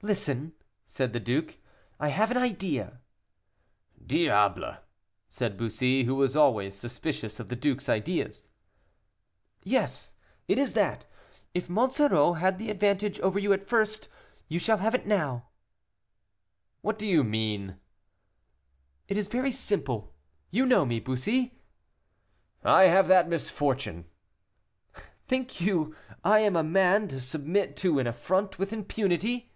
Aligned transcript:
"Listen," 0.00 0.52
said 0.86 1.12
the 1.12 1.18
duke, 1.18 1.58
"I 1.98 2.10
have 2.10 2.30
an 2.30 2.36
idea." 2.36 3.00
"Diable!" 4.06 4.76
said 5.28 5.56
Bussy, 5.58 6.04
who 6.04 6.14
was 6.14 6.36
always 6.36 6.76
suspicious 6.76 7.40
of 7.40 7.48
the 7.48 7.56
duke's 7.56 7.88
ideas. 7.88 8.46
"Yes; 9.64 10.12
it 10.46 10.56
is 10.56 10.74
that, 10.74 11.04
if 11.52 11.68
Monsoreau 11.68 12.34
had 12.34 12.58
the 12.58 12.70
advantage 12.70 13.18
over 13.18 13.40
you 13.40 13.52
at 13.52 13.66
first, 13.66 14.08
you 14.46 14.60
shall 14.60 14.76
have 14.76 14.94
it 14.94 15.04
now." 15.04 15.48
"What 16.80 16.96
do 16.96 17.04
you 17.08 17.24
mean?" 17.24 17.74
"It 19.08 19.16
is 19.16 19.26
very 19.26 19.50
simple; 19.50 20.14
you 20.48 20.64
know 20.64 20.84
me, 20.84 21.00
Bussy?" 21.00 21.58
"I 22.62 22.84
have 22.84 23.08
that 23.08 23.28
misfortune." 23.28 24.04
"Think 25.26 25.60
you 25.60 25.96
I 26.22 26.38
am 26.38 26.52
the 26.52 26.62
man 26.62 27.08
to 27.08 27.20
submit 27.20 27.76
to 27.78 27.98
an 27.98 28.06
affront 28.06 28.60
with 28.60 28.72
impunity?" 28.72 29.46